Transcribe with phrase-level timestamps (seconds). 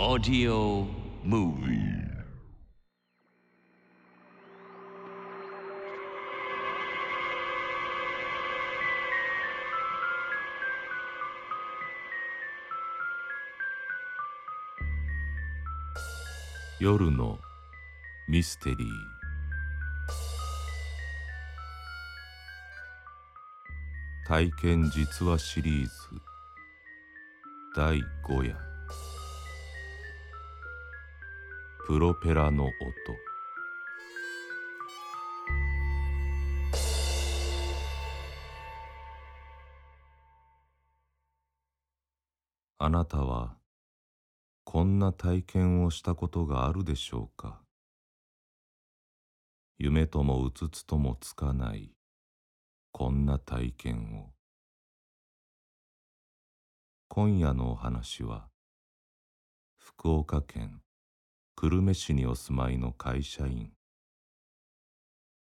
[0.00, 0.86] Audio
[1.24, 2.06] Movie.
[16.78, 17.40] 夜の
[18.28, 18.88] ミステリー。
[24.28, 25.90] 体験実話シリーズ。
[27.74, 28.67] 第5夜。
[31.88, 32.72] プロペラの音。
[42.76, 43.56] あなたは
[44.64, 47.62] こんな体験をしたことがあるでしょうか？
[49.78, 51.90] 夢ともうつつともつかない
[52.92, 54.34] こんな体験を。
[57.08, 58.50] 今夜のお話は
[59.78, 60.82] 福岡県
[61.60, 63.72] 久留米市にお住まいの会社員。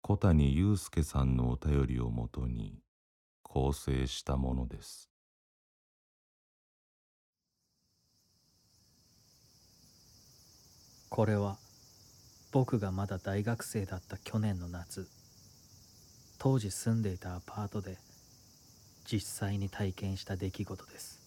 [0.00, 2.78] 小谷祐介さんのお便りをもとに
[3.42, 5.10] 構成したものです。
[11.08, 11.56] これは
[12.52, 15.08] 僕がまだ大学生だった去年の夏。
[16.38, 17.98] 当時住んでいたアパートで
[19.04, 21.17] 実際に体験した出来事です。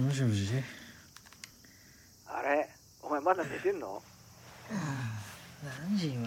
[0.00, 0.48] もしもし
[2.26, 2.68] あれ？
[3.02, 4.02] お前まだ寝てんの？
[5.88, 6.26] 何時今？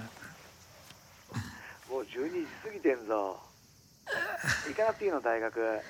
[1.89, 3.39] もう12時過ぎてんぞ。
[4.67, 5.81] 行かなくていいの大学。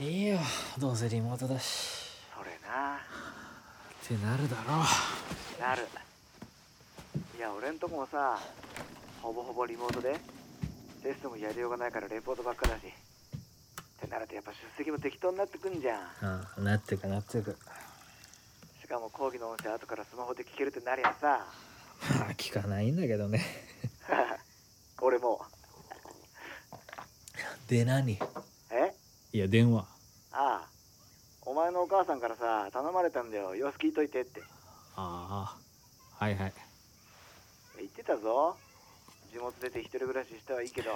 [0.00, 0.38] いいよ。
[0.78, 2.10] どうせリモートだし。
[2.36, 2.96] それな。
[2.96, 2.98] っ
[4.06, 4.84] てなるだろ
[5.64, 5.88] なる。
[7.36, 8.38] いや俺んとこもさ
[9.22, 10.20] ほぼほぼリモートで。
[11.02, 12.82] テストもやりようがないからレポートばっかだし
[14.02, 16.00] ってなるとやっぱ出席も適当になってくんじゃん。
[16.22, 17.56] ああなってくなってく。
[18.80, 21.46] しかも講義の音声後からスマホで聞けるってなりゃさ。
[22.18, 23.44] ま あ聞かないんだけどね。
[25.00, 25.40] 俺も。
[27.68, 28.18] で何？
[28.70, 28.94] え？
[29.32, 29.86] いや電話。
[30.32, 30.68] ああ。
[31.44, 33.54] お前のお母さんからさ頼まれたんだよ。
[33.54, 34.42] 様子聞いといてって。
[34.96, 35.56] あ
[36.18, 36.24] あ。
[36.24, 36.52] はいはい。
[37.78, 38.56] 言ってたぞ。
[39.32, 40.90] 地元出て一人暮らししてはいいけど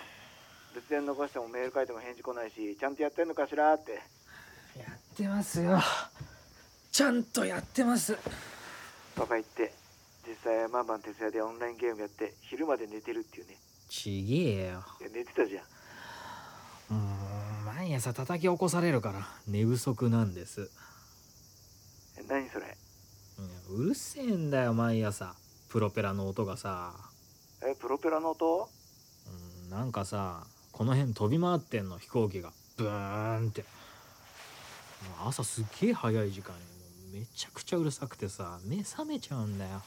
[0.77, 3.73] 留守電残してもメール書いても返事来ないしちゃんとやってんのかしら？
[3.73, 3.93] って。
[3.93, 5.81] やってますよ。
[6.93, 8.15] ちゃんとやってます。
[9.15, 9.73] とか言って
[10.29, 13.57] 実際毎晩徹夜でオンラインゲームやって昼まで寝てるっていうね。
[13.89, 14.85] ちげえよ。
[15.01, 15.65] いや寝てたじゃん。
[15.65, 20.71] うーん毎朝叩き起こされるから寝不足なんです。
[22.19, 22.77] え何それ？
[23.71, 25.35] うるせえんだよ毎朝。
[25.71, 26.93] プロペラの音がさ。
[27.63, 28.69] えプロペラの音？
[29.65, 30.45] うんなんかさ
[30.77, 32.53] この辺飛び回ってんの飛行機が。
[32.77, 33.65] ブーンって。
[35.27, 36.67] 朝すっげえ早い時間にも
[37.15, 39.81] うめちゃくちゃうるさくてさ目覚めちゃうんだよ。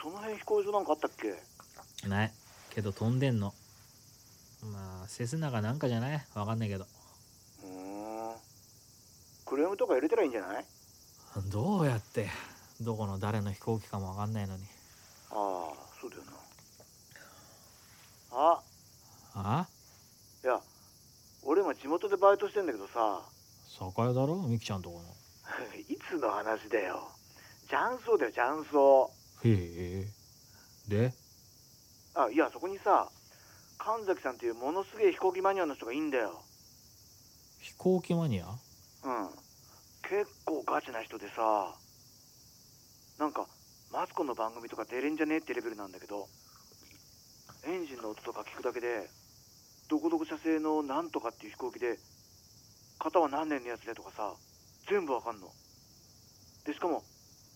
[0.00, 2.08] その辺飛行場なんかあったっけ？
[2.08, 2.32] ない。
[2.70, 3.52] けど飛んでんの。
[4.72, 6.24] まあセスナかなんかじゃない？
[6.36, 6.84] わかんないけど。
[6.84, 6.86] ん。
[9.44, 10.64] クレームとか入れたらいいんじゃない？
[11.50, 12.28] どうやって
[12.80, 14.62] どこの誰の飛行機かもわかんないのに
[15.32, 16.32] ああそうだよな
[18.38, 18.60] あ
[19.38, 19.68] あ
[20.42, 20.58] いや
[21.42, 23.22] 俺今地元でバイトしてんだけどさ。
[23.78, 24.34] 酒屋だろ？
[24.48, 25.04] ミキちゃんとこの。
[25.78, 27.08] いつの話だよ。
[27.70, 29.10] 雀荘だよ雀荘。
[29.44, 30.08] へえ。
[30.88, 31.14] で？
[32.16, 33.08] あいやそこにさ
[33.78, 36.42] 神崎さんっていうものすげえ飛行機マニアの人がいいんだよ。
[37.60, 38.46] 飛行機マニア？
[38.48, 39.28] うん。
[40.02, 41.76] 結構ガチな人でさ
[43.18, 43.46] なんか
[43.92, 46.26] マツコの番組とか出れんじゃねえってレベルなんだけど
[47.64, 49.08] エンジンの音とか聞くだけで
[49.88, 51.98] どこどこ社製のなんとかっていう飛行機で
[53.06, 54.34] 型は何年のやつでとかさ
[54.90, 55.46] 全部わかんの。
[56.66, 57.02] でしかも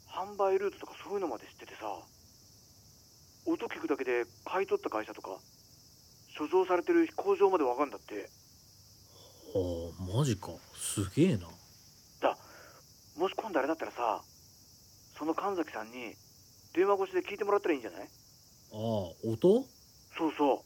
[0.08, 1.86] 販売ルートとかそういうのまで知っててさ
[3.46, 5.30] 音聞くだけで買い取った会社とか
[6.36, 8.28] 所蔵されてる飛行場までわかんだって。
[9.52, 10.50] はあマジか。
[10.76, 11.48] すげえな。
[12.20, 12.36] だ
[13.18, 14.22] もし今度あれだったらさ
[15.18, 16.14] その神崎さんに
[16.74, 18.02] 電話越しで聞いてもらったらいいんじゃない？
[18.02, 18.06] あ
[18.76, 18.78] あ
[19.26, 19.64] 音？
[20.16, 20.58] そうそう。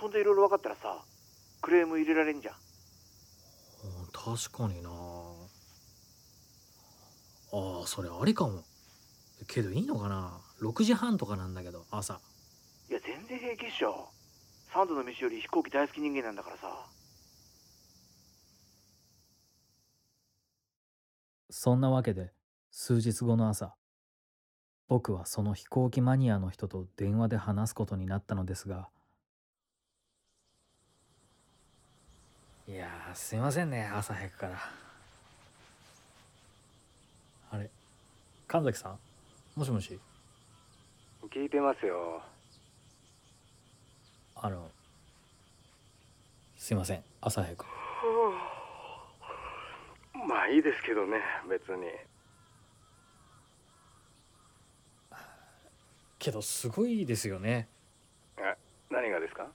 [0.00, 1.04] そんでいろいろ分かったらさ
[1.62, 2.63] クレーム入れられんじゃんうん
[4.24, 4.88] 確かにな。
[7.52, 8.64] ああそれありかも。
[9.46, 12.18] けどいいのかな？6時半とかなんだけど朝。
[12.88, 14.08] いや全然平気っしょ。
[14.72, 16.86] サンドの飯より飛行機大好き人間なんだからさ。
[21.50, 22.32] そんなわけで
[22.70, 23.74] 数日後の朝。
[24.88, 28.88] 僕はその飛行機マニアの人と電話で話すことになったのですが。
[32.66, 34.58] いやーすいませんね朝早くから。
[37.52, 37.70] あれ
[38.48, 38.98] 神崎さん？
[39.58, 39.98] もしもし？
[41.30, 42.22] 聞いてますよ。
[44.36, 44.68] あの
[46.56, 47.64] すいません朝早く。
[50.28, 51.18] まあいいですけどね
[51.48, 51.86] 別に。
[56.18, 57.68] けどすごいですよね。
[58.38, 58.54] え
[58.90, 59.46] 何がですか？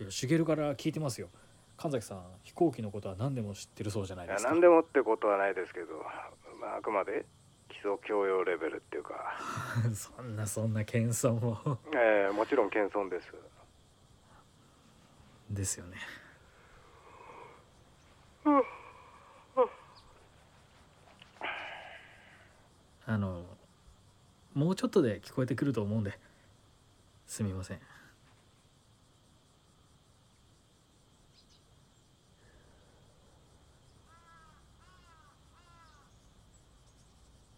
[0.00, 1.28] いや茂から聞いてますよ
[1.80, 4.50] 神崎さん飛行機のことは何でも知ってるそうじゃないですか。
[4.50, 5.86] 何でもってことはないですけど、
[6.60, 7.24] まあ、あくまで
[7.70, 9.14] 基礎教養レベルっていうか、
[9.94, 11.78] そんなそんな謙遜を。
[11.94, 13.32] えーもちろん謙遜です。
[15.50, 15.96] ですよね。
[23.10, 23.44] あの
[24.54, 26.16] もうちょっとで聞こえてくると思うんで
[27.26, 27.80] すみません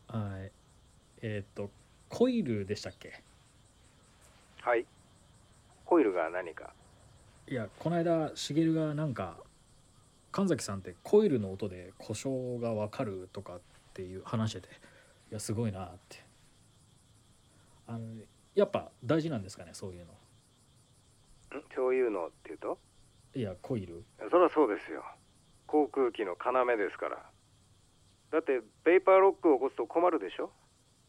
[0.08, 0.52] はい
[1.22, 1.70] えっ、と
[2.08, 3.22] コイルでしたっけ？
[4.60, 4.84] はい。
[5.84, 6.72] コイルが何か？
[7.48, 9.36] いやこの間茂がなんか
[10.30, 13.60] 神崎さんってコイルの音で故障がわかるとかっ
[13.94, 16.18] ていう話してていやすごいなって。
[17.86, 18.00] あの
[18.54, 20.12] やっぱ大事なんですかねそういうの。
[21.60, 21.64] ん？
[21.74, 22.78] そういうのっていうと？
[23.34, 24.04] いやコイル。
[24.30, 25.04] そりゃそうですよ。
[25.66, 27.18] 航空機の要ですから。
[28.30, 30.50] だってベイパーロックを起こすと困るでしょ？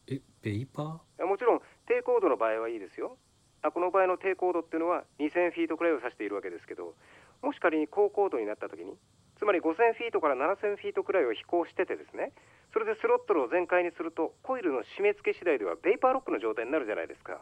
[0.08, 1.24] えベイパー？
[1.26, 3.16] もちろん低高度の場合はいいですよ。
[3.62, 6.92] あこの場合の低高度っていうのは2000フィートくらいを指しているわけですけど
[7.40, 8.92] もし仮に高高度になった時に
[9.38, 12.32] つまり5000フィートから7000フィートくらいを飛行しててですね
[12.74, 17.40] それでスロットルを全開にするとコイルの締め付け次第ではベイパーロックの状態になるじゃないですか。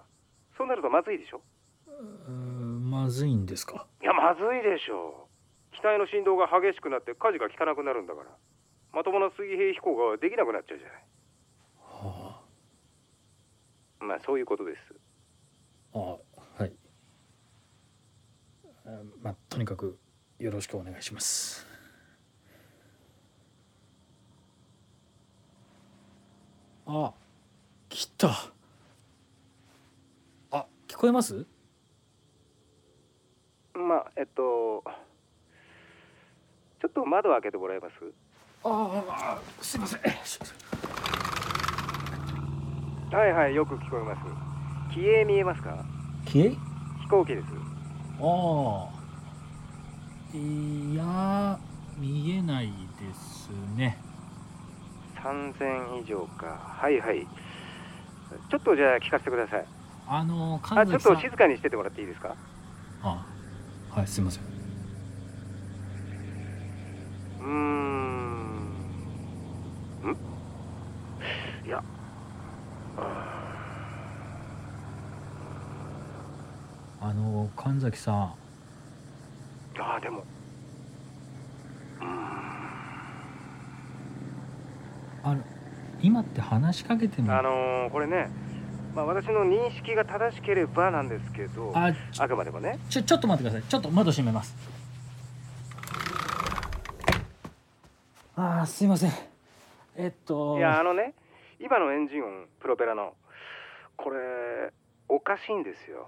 [0.56, 1.42] そうなるとまずいでしょ？
[1.88, 3.86] うーんまずいんですか？
[4.00, 5.26] いやまずいでしょ。
[5.72, 8.30] う機体の振動が激しくなって舵が効かなくなるんだから。
[8.92, 10.96] まともな水平飛行ができなくなっちゃうじゃない。
[10.96, 11.02] は
[14.12, 14.78] まあそういうことです。
[15.94, 16.72] ああはい。
[18.84, 18.90] あ
[19.22, 19.98] まあとにかく
[20.38, 21.66] よろしくお願いします。
[26.84, 27.14] あ
[27.88, 28.28] 来た。
[30.50, 31.46] あ聞こえます？
[33.72, 34.84] まあえっと
[36.82, 37.94] ちょっと窓開けてもらえます？
[38.62, 40.00] ああすいません
[43.12, 44.20] はいはいよく聞こえます。
[44.94, 45.84] 機影見えますか？
[46.24, 46.50] 消え？
[47.02, 47.46] 飛行機です。
[48.20, 50.36] ああ。
[50.36, 51.58] いや
[51.98, 53.98] 見えないですね。
[55.22, 56.46] 3000以上か。
[56.58, 57.26] はいはい。
[58.50, 59.66] ちょっとじゃあ聞かせてください。
[60.08, 62.34] あのあちょっと静かにしててもらっていいですか？
[63.02, 63.26] あ
[63.90, 64.42] はいすいません。
[67.40, 67.50] うーん。
[70.12, 70.16] ん？
[71.66, 71.82] いや
[77.04, 78.14] あの神崎さん。
[78.14, 78.36] あ
[79.96, 80.22] あでも。
[85.24, 85.42] あの
[86.00, 88.28] 今って話しかけてもあのーこれね
[88.94, 92.78] まあ私の認識が正しければなんですけどああくまでもね。
[92.88, 93.68] ちょちょっと待ってください。
[93.68, 94.54] ちょっと窓閉めます。
[98.36, 99.12] あーすいません。
[99.96, 100.56] えっと。
[100.56, 101.14] いやあのね
[101.58, 103.14] 今のエンジン音プロペラの
[103.96, 104.72] これ
[105.08, 106.06] おかしいんですよ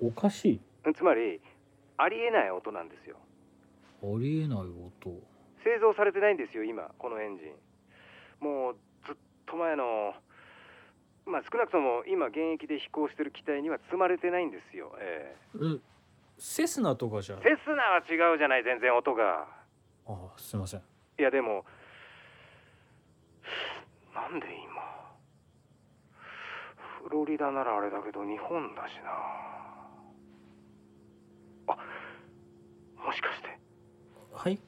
[0.00, 0.60] おかしい。
[0.94, 1.40] つまり
[1.96, 3.16] ありえない音なんですよ。
[4.02, 4.68] ありえない音。
[5.64, 7.54] 製造されてないんですよ今このエンジン。
[8.44, 8.76] もう
[9.06, 9.16] ずっ
[9.46, 10.14] と前の
[11.26, 15.58] まあ少なくとも今現役で飛行してる機体には積まれてないんですよええ。
[16.36, 19.46] セスナとかじゃえセスナは違うじゃない全然音が。
[20.06, 20.80] あすいません。
[21.18, 21.64] いやでも
[24.14, 24.82] なんで今
[27.04, 29.63] フロリダならあれだけど日本だしな
[31.68, 31.76] あ
[33.04, 33.58] もしかして。
[34.32, 34.58] はい。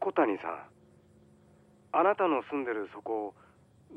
[0.00, 0.68] 小谷さん。
[1.92, 3.34] あなたの住んでるそこ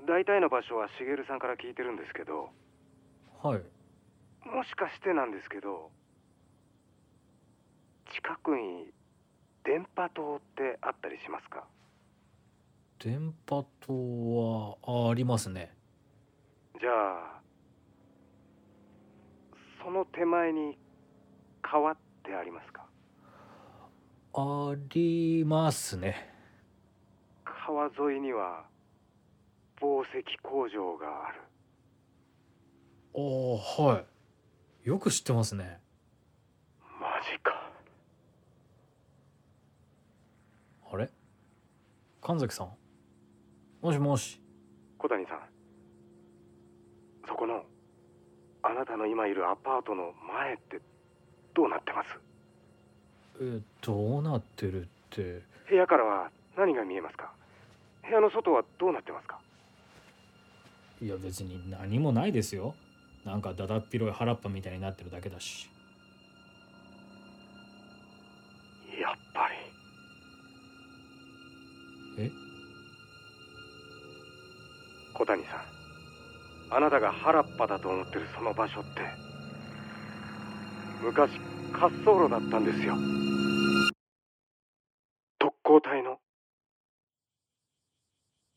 [0.08, 2.50] 大体の場所は茂さんから聞いてるんですけど。
[3.41, 3.62] はい。
[4.48, 5.91] もしかしてなんですけど
[8.13, 8.91] 近くに
[9.65, 11.65] 電波塔ってあったりしますか？
[13.00, 15.75] 電波塔はありますね。
[16.79, 17.37] じゃあ
[19.88, 20.77] その手前に
[21.62, 22.86] 川ってありますか？
[24.34, 26.29] ありますね。
[27.65, 28.65] 沢沿いには
[29.79, 31.39] 紡績工場がある。
[33.13, 34.03] おおは
[34.84, 34.89] い。
[34.89, 35.79] よく知ってますね。
[37.00, 37.72] マジか。
[40.91, 41.10] あれ？
[42.22, 42.72] 神崎さん？
[43.82, 44.41] もしもし。
[44.98, 45.39] 小谷さん
[47.25, 47.63] そこの
[48.69, 50.81] あなたの今いるアパートの前って
[51.55, 52.09] どうなってます？
[53.41, 55.41] えどうなってるって。
[55.69, 57.31] 部屋からは何が見えますか？
[58.05, 59.39] 部屋の外はどうなってますか？
[61.01, 62.75] いや別に何もないですよ。
[63.24, 65.69] なんかだだっ広い原っぱみたいになってるだけだし。
[69.00, 69.47] やっぱ
[72.17, 72.25] り。
[72.25, 72.31] え？
[75.13, 75.76] 小谷さん
[76.69, 79.01] あなたが原っぱだと思ってるその場所って
[81.01, 81.31] 昔
[81.71, 82.95] 滑走路だったんですよ。
[85.39, 86.19] 特攻隊の。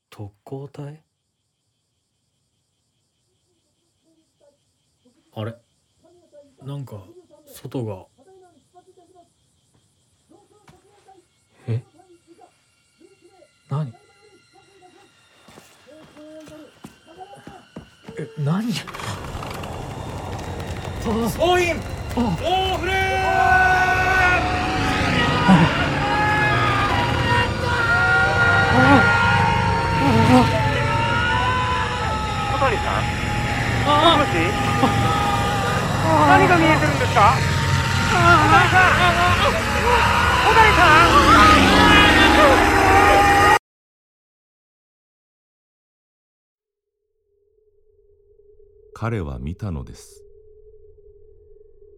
[0.08, 1.02] 特攻隊？
[5.34, 5.54] あれ？
[6.62, 7.04] なんか
[7.46, 8.06] 外が。
[11.68, 11.82] え？
[13.68, 13.92] 何？
[18.20, 18.70] え何？
[21.30, 21.76] 総員
[22.14, 22.20] 大
[22.76, 22.92] フレ
[32.52, 33.08] 小谷さん
[34.18, 34.92] もしもし
[36.28, 37.32] 何が見えてるんですか
[38.04, 39.00] 小谷さん
[40.44, 41.20] 小谷さん
[49.02, 50.22] 彼は見たのです。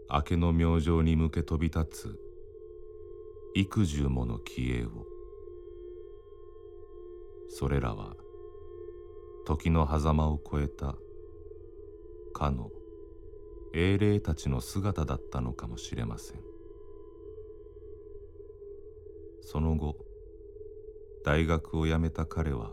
[0.08, 2.20] 明けの明星に向け飛び立つ
[3.56, 5.04] 幾重もの気鋭を。
[7.48, 8.14] それらは
[9.44, 10.94] 時の狭間を越えた
[12.32, 12.70] かの
[13.74, 16.40] 英霊たちの姿だったのかもしれません。
[19.40, 19.96] その後
[21.24, 22.70] 大学を辞めた彼は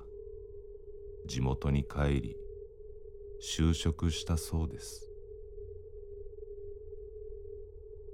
[1.25, 2.35] 地元に帰り
[3.41, 5.05] 就職したそうです。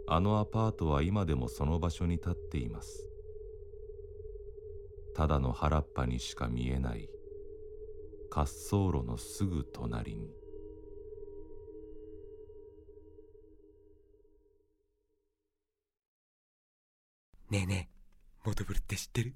[0.07, 3.09] あのアパートは今でもその場所に立っています。
[5.15, 7.09] ただの原っぱにしか見えない。
[8.29, 10.29] 滑走路のすぐ隣に。
[17.49, 17.95] ねえねえ
[18.45, 19.35] モトブルって知ってる？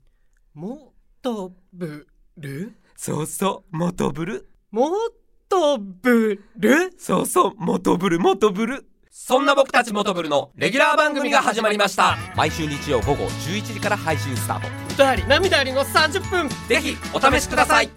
[0.54, 4.50] もとぶるそうそうモトブル。
[4.72, 4.90] も
[5.60, 8.86] とぶるそうそうモトブルモトブル。
[9.12, 12.18] そんな僕たちモトブルのレギュラー番組が始まりました。
[12.38, 14.68] 毎週日曜午後11時から配信スタート。
[14.94, 16.50] 歌あり涙ありの30分。
[16.70, 17.90] ぜひお試しください